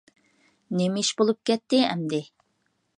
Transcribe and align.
نېمە 0.79 1.03
ئىش 1.05 1.13
بولۇپ 1.21 1.41
كەتتى 1.51 1.85
ئەمدى! 1.93 2.25